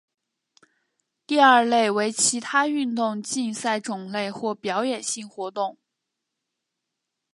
[1.27, 5.77] 第二类为其他运动竞赛种类或表演性活动。